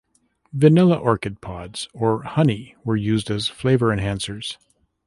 [0.51, 4.57] Vanilla orchid pods or honey were used as flavor enhancers.